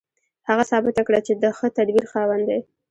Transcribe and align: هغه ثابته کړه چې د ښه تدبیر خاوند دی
هغه 0.49 0.63
ثابته 0.71 1.01
کړه 1.07 1.19
چې 1.27 1.33
د 1.35 1.43
ښه 1.57 1.67
تدبیر 1.77 2.05
خاوند 2.11 2.43
دی 2.49 2.59